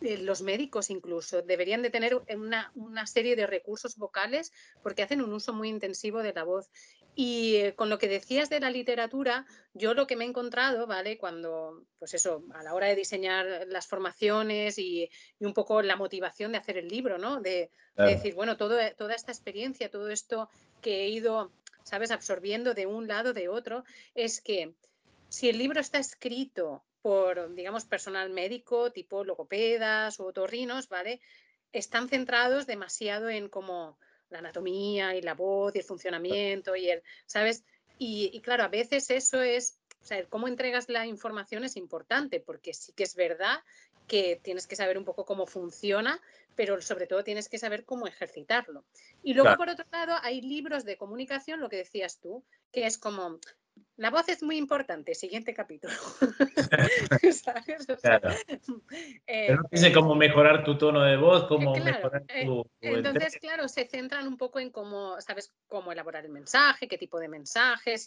[0.00, 5.32] los médicos incluso deberían de tener una, una, serie de recursos vocales porque hacen un
[5.32, 6.68] uso muy intensivo de la voz.
[7.14, 10.86] Y eh, con lo que decías de la literatura, yo lo que me he encontrado,
[10.86, 11.16] ¿vale?
[11.16, 16.52] Cuando, pues eso, a la hora de diseñar las formaciones y, un poco la motivación
[16.52, 17.40] de hacer el libro, ¿no?
[17.40, 20.48] De, decir, bueno, todo, toda esta experiencia, todo esto
[20.82, 21.52] que he ido,
[21.84, 23.84] ¿sabes?, absorbiendo de un lado, de otro,
[24.16, 24.74] es que
[25.28, 31.20] si el libro está escrito por, digamos, personal médico, tipo logopedas o otorrinos, ¿vale?
[31.72, 33.98] Están centrados demasiado en cómo
[34.34, 37.64] la anatomía y la voz y el funcionamiento y el, ¿sabes?
[37.98, 42.74] Y, claro, a veces eso es, o sea, cómo entregas la información es importante, porque
[42.74, 43.60] sí que es verdad
[44.08, 46.20] que tienes que saber un poco cómo funciona,
[46.56, 48.84] pero sobre todo tienes que saber cómo ejercitarlo.
[49.22, 52.98] Y luego, por otro lado, hay libros de comunicación, lo que decías tú, que es
[52.98, 53.38] como,
[53.96, 55.94] la voz es muy importante, siguiente capítulo.
[58.02, 58.30] claro.
[59.26, 63.68] Eh, no dice cómo mejorar tu tono de voz, cómo mejorar eh, tu, Entonces, claro,
[63.68, 65.52] se centran un poco en cómo, ¿sabes?
[65.66, 68.06] Cómo elaborar el mensaje, qué tipo de mensajes,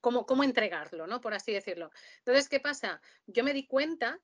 [0.00, 1.20] cómo, cómo entregarlo, ¿no?
[1.20, 1.90] Por así decirlo.
[2.18, 3.00] Entonces, ¿qué pasa?
[3.26, 4.18] Yo me di cuenta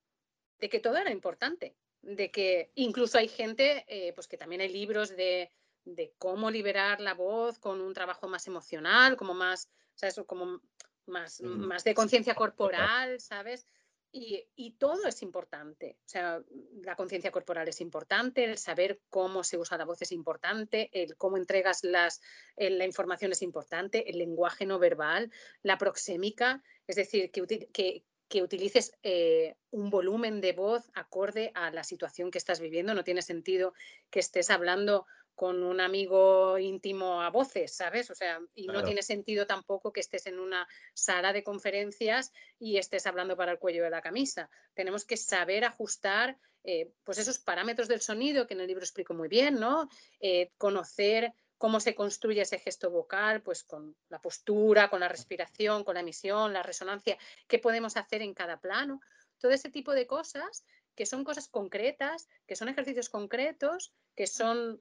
[0.59, 4.73] de que todo era importante, de que incluso hay gente, eh, pues que también hay
[4.73, 5.53] libros de,
[5.85, 10.61] de cómo liberar la voz con un trabajo más emocional, como más sea, eso como
[11.07, 13.67] más, más de conciencia corporal, ¿sabes?
[14.13, 15.99] Y, todo es importante.
[16.07, 16.43] O sea,
[16.83, 21.17] la conciencia corporal es importante, el saber cómo se usa la voz es importante, el
[21.19, 22.23] cómo entregas las,
[22.57, 25.31] la información es importante, el lenguaje no verbal,
[25.63, 31.71] la proxémica, es decir, que, que, que utilices eh, un volumen de voz acorde a
[31.71, 32.95] la situación que estás viviendo.
[32.95, 33.75] No tiene sentido
[34.11, 35.07] que estés hablando
[35.37, 38.11] con un amigo íntimo a voces, ¿sabes?
[38.11, 42.79] O sea, y no tiene sentido tampoco que estés en una sala de conferencias y
[42.79, 44.49] estés hablando para el cuello de la camisa.
[44.73, 49.13] Tenemos que saber ajustar eh, pues esos parámetros del sonido que en el libro explico
[49.13, 49.91] muy bien, ¿no?
[50.21, 55.85] Eh, conocer cómo se construye ese gesto vocal, pues con la postura, con la respiración,
[55.85, 59.01] con la emisión, la resonancia, qué podemos hacer en cada plano.
[59.39, 64.81] Todo ese tipo de cosas que son cosas concretas, que son ejercicios concretos, que son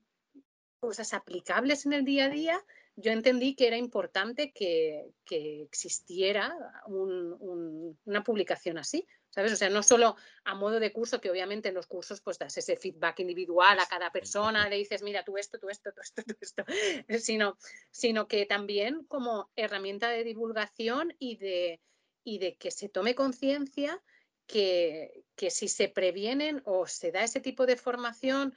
[0.80, 6.56] cosas aplicables en el día a día, yo entendí que era importante que, existiera
[6.88, 9.08] una publicación así.
[9.36, 9.52] ¿sabes?
[9.52, 12.58] O sea, no solo a modo de curso, que obviamente en los cursos pues das
[12.58, 16.24] ese feedback individual a cada persona, le dices, mira, tú esto, tú esto, tú esto,
[16.24, 16.64] tú esto,
[17.20, 17.58] sino,
[17.92, 21.82] sino que también como herramienta de divulgación y de,
[22.24, 24.02] y de que se tome conciencia
[24.48, 28.54] que, que si se previenen o se da ese tipo de formación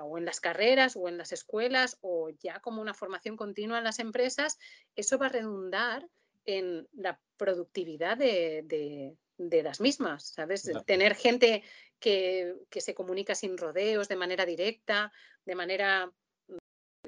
[0.00, 3.84] o en las carreras o en las escuelas o ya como una formación continua en
[3.84, 4.58] las empresas,
[4.94, 6.08] eso va a redundar
[6.44, 10.70] en la productividad de, las mismas, ¿sabes?
[10.86, 11.62] Tener gente
[11.98, 15.12] que, se comunica sin rodeos, de manera directa,
[15.44, 16.56] de manera mm,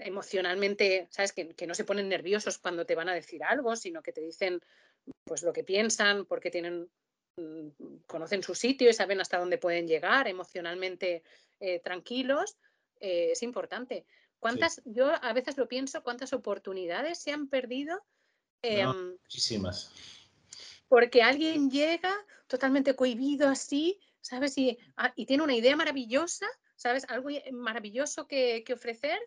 [0.01, 1.33] emocionalmente, ¿sabes?
[1.33, 4.21] Que, que, no se ponen nerviosos cuando te van a decir algo, sino que te
[4.21, 4.61] dicen
[5.25, 6.91] pues lo que piensan, porque tienen
[7.37, 7.69] mm,
[8.07, 11.23] conocen su sitio y saben hasta dónde pueden llegar emocionalmente
[11.61, 12.57] eh, tranquilos,
[13.01, 14.07] eh, es importante.
[14.39, 18.01] ¿Cuántas, yo a veces lo pienso, cuántas oportunidades se han perdido?
[18.63, 19.93] Em, muchísimas.
[20.89, 22.15] Porque alguien llega
[22.47, 24.57] totalmente cohibido así, ¿sabes?
[24.59, 27.05] Y, ah, y tiene una idea maravillosa, ¿sabes?
[27.09, 29.19] Algo maravilloso que, que ofrecer,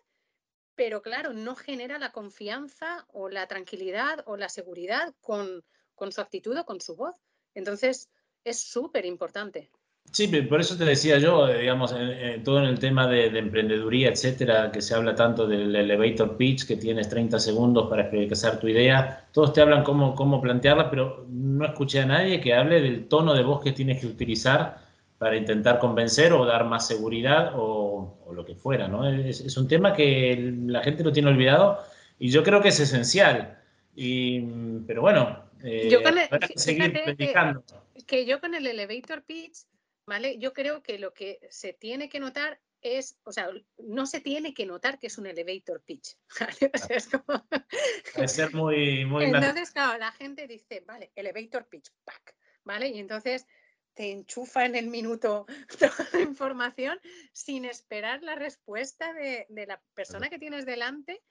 [0.74, 6.20] pero claro, no genera la confianza o la tranquilidad o la seguridad con, con su
[6.20, 7.14] actitud o con su voz.
[7.54, 8.08] Entonces,
[8.44, 9.70] es súper importante.
[10.12, 11.94] Sí, por eso te decía yo, eh, digamos,
[12.44, 16.76] todo en el tema de, emprendeduría, etcétera, que se habla tanto del elevator pitch, que
[16.76, 19.26] tienes 30 segundos para expresar tu idea.
[19.32, 23.32] Todos te hablan cómo, cómo plantearla, pero no escuché a nadie que hable del tono
[23.32, 24.82] de voz que tienes que utilizar
[25.16, 29.08] para intentar convencer o dar más seguridad o, lo que fuera, ¿no?
[29.08, 31.78] Es, un tema que la gente lo tiene olvidado
[32.18, 33.58] y yo creo que es esencial.
[33.96, 34.40] Y,
[34.86, 36.14] pero bueno, eh, yo con
[36.56, 36.92] seguir
[38.06, 39.58] que yo con el elevator pitch
[40.06, 40.38] ¿vale?
[40.38, 44.54] Yo creo que lo que se tiene que notar es, o sea, no se tiene
[44.54, 46.16] que notar que es un elevator pitch.
[48.14, 49.24] Puede ser muy, muy...
[49.24, 52.88] Entonces, claro, la gente dice, vale, elevator pitch, pack, ¿vale?
[52.88, 53.46] Y entonces
[53.94, 55.46] te enchufa en el minuto
[55.78, 56.98] toda la información
[57.32, 61.22] sin esperar la respuesta de, de la persona que tienes delante.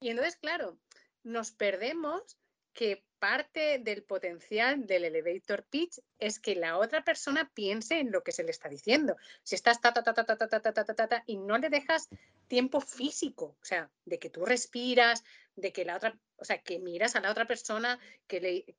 [0.00, 0.78] Y entonces, claro,
[1.24, 2.38] nos perdemos
[2.72, 8.22] que parte del potencial del elevator pitch es que la otra persona piense en lo
[8.22, 9.16] que se le está diciendo.
[9.42, 11.70] Si estás ta ta ta ta ta ta ta ta ta ta y no le
[11.70, 12.10] dejas
[12.48, 15.24] tiempo físico, o sea, de que tú respiras,
[15.56, 18.76] de que la otra, o sea, que miras a la otra persona, que le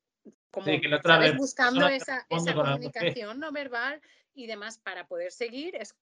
[0.52, 4.00] como sí, que buscando esa, esa comunicación no verbal
[4.32, 5.96] y demás para poder seguir es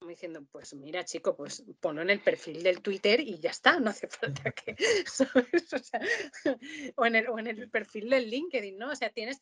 [0.00, 3.90] diciendo, pues mira, chico, pues ponlo en el perfil del Twitter y ya está, no
[3.90, 4.76] hace falta que,
[6.96, 8.90] O, en el, o en el perfil del LinkedIn, ¿no?
[8.90, 9.40] O sea, tienes,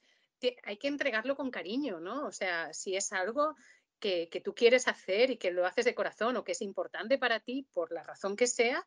[0.64, 2.26] hay que entregarlo con cariño, ¿no?
[2.26, 3.54] O sea, si es algo
[3.98, 7.18] que, que, tú quieres hacer y que lo haces de corazón o que es importante
[7.18, 8.84] para ti, por la razón que sea,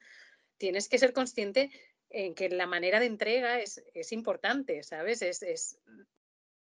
[0.58, 1.72] tienes que ser consciente
[2.10, 5.22] en que la manera de entrega es, es importante, ¿sabes?
[5.22, 5.80] Es, es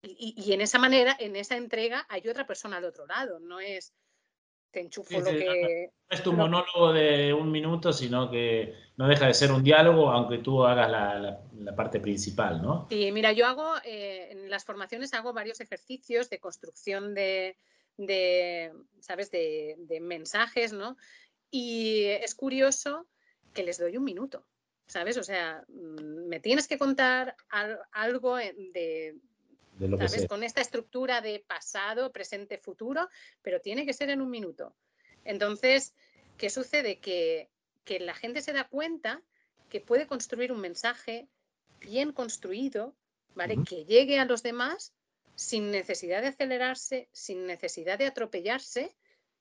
[0.03, 3.61] y, y, en esa manera, en esa entrega, hay otra persona al otro lado, no
[3.61, 3.95] es
[4.73, 5.91] te enchufo lo que...
[6.11, 10.11] No es tu monólogo de un minuto, sino que no deja de ser un diálogo,
[10.11, 12.87] aunque tú hagas la, parte principal, ¿no?
[12.91, 17.57] Sí, mira, yo hago, eh, en las formaciones hago varios ejercicios de construcción de,
[19.01, 20.97] ¿sabes?, de, mensajes, ¿no?
[21.51, 23.07] Y es curioso
[23.53, 24.47] que les doy un minuto,
[24.87, 25.19] ¿sabes?
[25.19, 27.37] O sea, mm, me tienes que contar
[27.93, 29.17] algo de,
[30.29, 33.09] con esta estructura de pasado, presente, futuro,
[33.43, 34.75] pero tiene que ser en un minuto.
[35.25, 35.95] Entonces,
[36.37, 36.99] ¿qué sucede?
[36.99, 37.49] Que,
[38.01, 39.23] la gente se da cuenta
[39.69, 41.29] que puede construir un mensaje
[41.81, 42.95] bien construido,
[43.35, 43.57] ¿vale?
[43.69, 44.95] Que llegue a los demás
[45.35, 48.95] sin necesidad de acelerarse, sin necesidad de atropellarse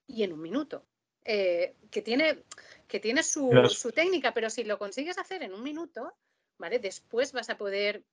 [0.07, 0.85] y en un minuto.
[1.23, 2.43] Eh, que tiene,
[2.87, 6.11] que tiene su, su, técnica, pero si lo consigues hacer en un minuto,
[6.57, 6.79] ¿vale?
[6.79, 8.03] Después vas a poder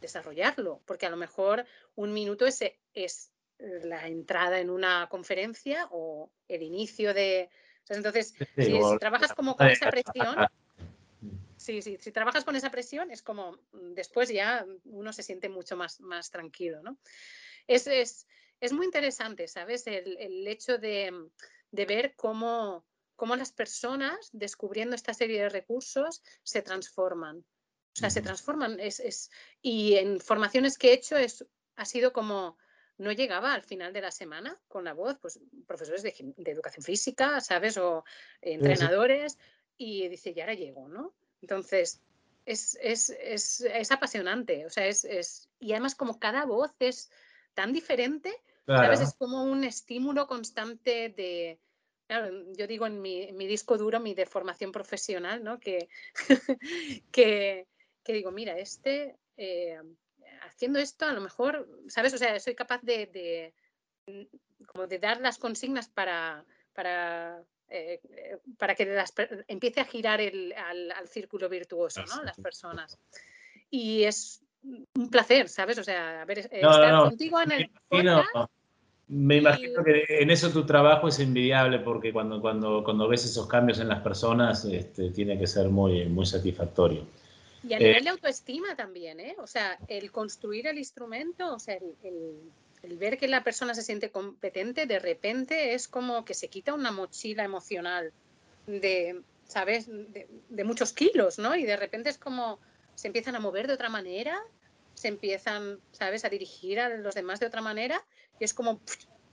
[0.00, 6.30] desarrollarlo, porque a lo mejor un minuto es, es la entrada en una conferencia o
[6.48, 7.48] el inicio de...
[7.88, 10.36] Entonces, si, trabajas como con esa presión,
[11.56, 15.48] sí, sí, si trabajas con esa presión es como mm, después ya uno se siente
[15.48, 16.98] mucho más, más tranquilo, ¿no?
[17.66, 18.26] Es, es,
[18.60, 19.86] es muy interesante, ¿sabes?
[19.86, 21.12] El, el hecho de,
[21.70, 27.44] de ver cómo, cómo las personas, descubriendo esta serie de recursos, se transforman.
[27.94, 28.80] O sea, se transforman.
[28.80, 29.30] Es, es,
[29.62, 32.58] y en formaciones que he hecho es, ha sido como,
[32.98, 37.40] no llegaba al final de la semana con la voz, pues profesores de, educación física,
[37.40, 37.76] ¿sabes?
[37.76, 38.04] O
[38.40, 39.38] entrenadores,
[39.76, 41.14] y dice, y ahora llego, ¿no?
[41.40, 42.00] Entonces,
[42.46, 47.10] es, es, es, es apasionante, o sea, es, es, y además como cada voz es
[47.54, 48.34] tan diferente,
[48.66, 49.00] ¿sabes?
[49.00, 51.60] Es como un estímulo constante de,
[52.06, 55.58] Claro, yo digo en mi, mi, disco duro, mi de formación profesional, ¿no?
[55.58, 55.88] Que,
[57.10, 57.66] que,
[58.04, 59.80] que digo, mira, este, eh,
[60.42, 62.14] haciendo esto, a lo mejor, ¿sabes?
[62.14, 63.52] O sea, soy capaz de,
[64.66, 68.00] como de dar las consignas para, para, eh,
[68.58, 69.04] para que
[69.48, 72.22] empiece a girar el, al, círculo virtuoso, ¿no?
[72.22, 72.98] Las personas.
[73.70, 75.78] Y es un placer, ¿sabes?
[75.78, 78.50] O sea, a ver, estar contigo en el podcast
[79.08, 83.46] me imagino que en eso tu trabajo es envidiable porque cuando, cuando, cuando ves esos
[83.46, 87.06] cambios en las personas este, tiene que ser muy, muy satisfactorio.
[87.66, 89.36] Y a nivel de eh, autoestima también, ¿eh?
[89.38, 91.94] O sea, el construir el instrumento, o sea, el,
[92.82, 96.74] el, ver que la persona se siente competente, de repente es como que se quita
[96.74, 98.12] una mochila emocional
[98.66, 99.86] de, ¿sabes?
[99.86, 101.56] De, de muchos kilos, ¿no?
[101.56, 102.58] Y de repente es como
[102.94, 104.40] se empiezan a mover de otra manera,
[104.94, 108.04] se empiezan, ¿sabes?, a dirigir a los demás de otra manera
[108.38, 108.80] y es como,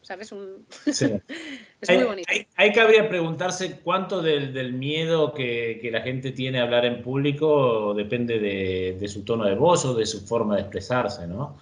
[0.01, 0.31] ¿sabes?
[0.31, 0.65] Un...
[0.85, 1.01] es
[1.89, 2.31] muy bonito.
[2.55, 8.39] Hay, cabría preguntarse cuánto del, miedo que, la gente tiene a hablar en público depende
[8.39, 11.57] de, su tono de voz o de su forma de expresarse, ¿no?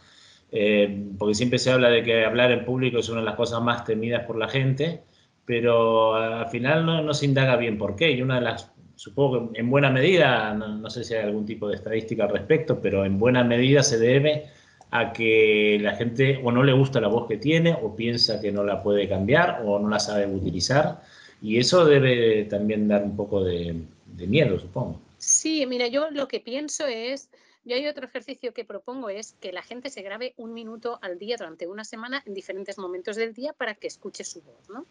[0.51, 3.61] Eh, porque siempre se habla de que hablar en público es una de las cosas
[3.61, 5.03] más temidas por la gente,
[5.45, 8.11] pero al final no, no se indaga bien por qué.
[8.11, 11.69] Y una de las supongo que en buena medida, no, sé si hay algún tipo
[11.69, 14.47] de estadística al respecto, pero en buena medida se debe
[14.91, 18.51] a que la gente o no le gusta la voz que tiene o piensa que
[18.51, 21.01] no la puede cambiar o no la sabe utilizar.
[21.41, 23.83] Y eso debe también dar un poco de,
[24.27, 24.99] miedo, supongo.
[25.17, 27.29] Sí, mira, yo lo que pienso es,
[27.63, 31.19] yo hay otro ejercicio que propongo es que la gente se grabe un minuto al
[31.19, 34.85] día durante una semana en diferentes momentos del día para que escuche su voz, ¿no?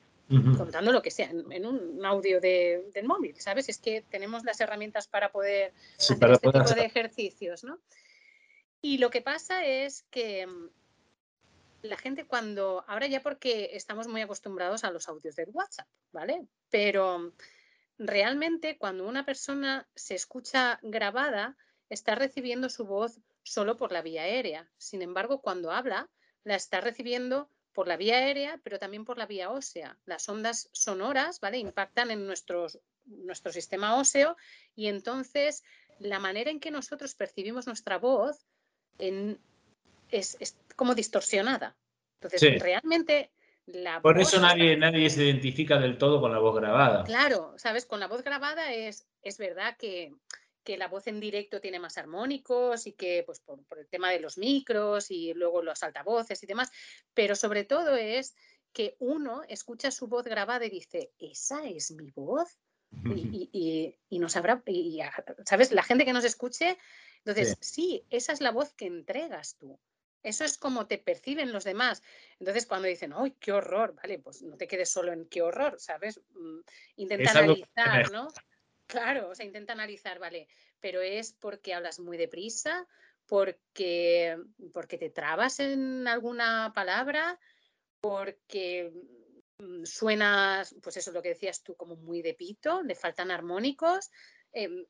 [0.59, 3.71] contando lo que sea, en, un audio de, del móvil, ¿sabes?
[3.71, 7.79] Es que tenemos las herramientas para poder hacer este tipo de ejercicios, ¿no?
[8.81, 10.71] Y lo que pasa es que mm,
[11.83, 16.47] la gente cuando, ahora ya porque estamos muy acostumbrados a los audios de WhatsApp, ¿vale?
[16.71, 17.35] Pero
[17.99, 21.57] realmente cuando una persona se escucha grabada,
[21.89, 24.71] está recibiendo su voz solo por la vía aérea.
[24.77, 26.09] Sin embargo, cuando habla,
[26.45, 29.99] la está recibiendo por la vía aérea, pero también por la vía ósea.
[30.05, 31.59] Las ondas sonoras, ¿vale?
[31.59, 32.69] Impactan en nuestro
[33.53, 34.37] sistema óseo
[34.75, 35.63] y entonces
[35.99, 38.47] la manera en que nosotros percibimos nuestra voz
[38.99, 41.77] es, como distorsionada.
[42.21, 43.31] Entonces, realmente
[43.67, 47.05] la Por eso nadie, nadie se identifica del todo con la voz grabada.
[47.05, 47.87] Claro, ¿sabes?
[47.87, 50.13] Con la voz grabada es, es verdad que
[50.69, 54.21] que la voz en directo tiene más armónicos y que, pues, por, el tema de
[54.21, 56.71] los micros y luego los altavoces y demás,
[57.15, 58.35] pero sobre todo es
[58.75, 62.59] que uno escucha su voz grabada y dice, esa es mi voz.
[63.51, 65.01] Y, y, nos habrá, y,
[65.47, 65.73] ¿sabes?
[65.73, 66.77] La gente que nos escuche,
[67.29, 68.07] entonces, sí.
[68.09, 69.79] esa es la voz que entregas tú.
[70.23, 72.03] Eso es como te perciben los demás.
[72.41, 73.95] Entonces, cuando dicen, ¡ay, qué horror!
[73.95, 76.21] Vale, pues no te quedes solo en qué horror, ¿sabes?
[76.31, 76.61] Mm,
[76.97, 78.29] intenta analizar, ¿no?
[78.87, 80.49] Claro, o sea, intenta analizar, vale,
[80.81, 82.89] pero es porque hablas muy deprisa,
[83.27, 84.39] porque,
[84.73, 87.39] porque te trabas en alguna palabra,
[88.01, 88.91] porque
[89.59, 93.31] mm, suenas, pues eso es lo que decías tú, como muy de pito, le faltan
[93.31, 94.11] armónicos.
[94.53, 94.87] Em,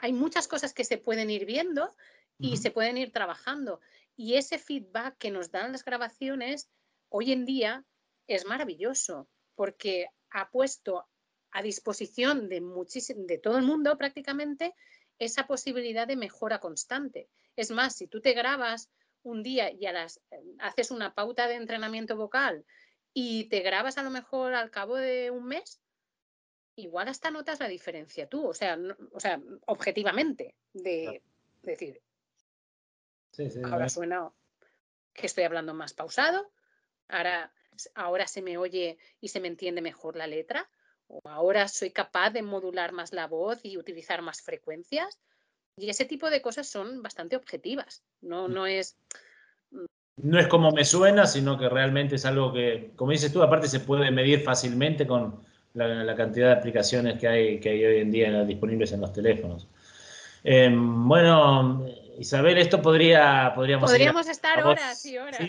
[0.00, 1.94] hay muchas cosas que se pueden ir viendo
[2.38, 3.80] y se pueden ir trabajando.
[4.16, 6.70] Y ese feedback que nos dan las grabaciones
[7.10, 7.84] hoy en día
[8.26, 11.06] es maravilloso porque ha puesto
[11.50, 12.62] a disposición de,
[13.16, 14.74] de todo el mundo prácticamente
[15.18, 17.28] esa posibilidad de mejora constante.
[17.56, 18.90] Es más, si tú te grabas
[19.22, 20.22] un día y a las,
[20.60, 22.64] haces una pauta de entrenamiento vocal
[23.12, 25.82] y te grabas a lo mejor al cabo de un mes,
[26.80, 28.78] igual hasta notas la diferencia tú, o sea,
[29.12, 31.22] o sea objetivamente, de,
[31.62, 32.00] decir,
[33.64, 34.30] ahora suena
[35.12, 36.50] que estoy hablando más pausado,
[37.08, 37.52] ahora,
[37.94, 40.68] ahora se me oye y se me entiende mejor la letra,
[41.10, 45.18] o ahora soy capaz de modular más la voz y utilizar más frecuencias.
[45.76, 48.04] Y ese tipo de cosas son bastante objetivas.
[48.20, 48.52] No, mm.
[48.52, 48.96] no es.
[49.70, 49.84] Mm,
[50.18, 53.66] no es como me suena, sino que realmente es algo que, como dices tú, aparte
[53.66, 58.10] se puede medir fácilmente con la, cantidad de aplicaciones que hay, que hay hoy en
[58.10, 59.68] día disponibles en los teléfonos.
[60.42, 61.86] Em, bueno,
[62.18, 65.40] Isabel, esto podría, podríamos, podríamos estar horas y horas.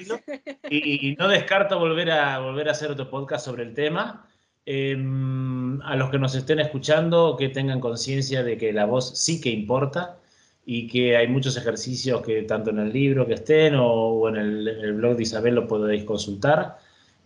[0.70, 4.26] Y, y, no descarto volver a, volver a hacer otro podcast sobre el tema.
[4.66, 9.42] Em, a los que nos estén escuchando, que tengan conciencia de que la voz sí
[9.42, 10.20] que importa
[10.66, 14.94] y que hay muchos ejercicios que tanto en el libro que estén o, en el,
[14.94, 16.78] blog de Isabel lo podéis consultar.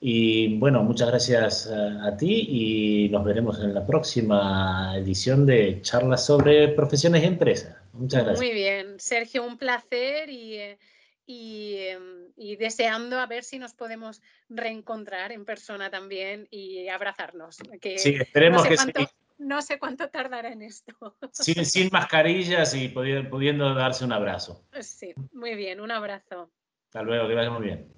[0.08, 6.26] Y bueno, muchas gracias a, ti y nos veremos en la próxima edición de charlas
[6.26, 7.76] sobre profesiones y empresas.
[7.93, 8.39] Muchas gracias.
[8.39, 10.56] Muy bien, Sergio, un placer y...
[10.56, 10.78] Eh,
[11.28, 17.58] Em, y, deseando a ver si nos podemos reencontrar en persona también y abrazarnos.
[17.82, 19.08] Que sí, esperemos no que sí.
[19.38, 20.93] No sé cuánto tardará en esto.
[21.32, 24.64] Sin, sin mascarillas y pudiendo darse un abrazo.
[24.80, 26.51] Sí, muy bien, un abrazo.
[26.86, 27.91] Hasta luego, que vaya muy bien.